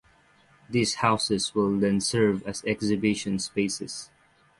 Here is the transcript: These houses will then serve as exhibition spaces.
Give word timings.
These 0.67 0.95
houses 0.95 1.53
will 1.53 1.77
then 1.79 2.01
serve 2.01 2.41
as 2.47 2.63
exhibition 2.65 3.37
spaces. 3.37 4.09